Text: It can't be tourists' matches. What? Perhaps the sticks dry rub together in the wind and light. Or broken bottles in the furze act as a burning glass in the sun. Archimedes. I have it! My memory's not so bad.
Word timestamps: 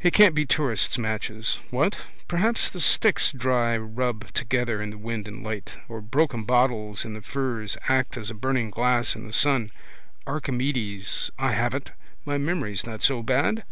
It 0.00 0.14
can't 0.14 0.34
be 0.34 0.46
tourists' 0.46 0.96
matches. 0.96 1.58
What? 1.68 1.98
Perhaps 2.26 2.70
the 2.70 2.80
sticks 2.80 3.30
dry 3.32 3.76
rub 3.76 4.32
together 4.32 4.80
in 4.80 4.88
the 4.88 4.96
wind 4.96 5.28
and 5.28 5.44
light. 5.44 5.74
Or 5.90 6.00
broken 6.00 6.44
bottles 6.44 7.04
in 7.04 7.12
the 7.12 7.20
furze 7.20 7.76
act 7.86 8.16
as 8.16 8.30
a 8.30 8.34
burning 8.34 8.70
glass 8.70 9.14
in 9.14 9.26
the 9.26 9.32
sun. 9.34 9.70
Archimedes. 10.26 11.30
I 11.38 11.52
have 11.52 11.74
it! 11.74 11.90
My 12.24 12.38
memory's 12.38 12.86
not 12.86 13.02
so 13.02 13.22
bad. 13.22 13.64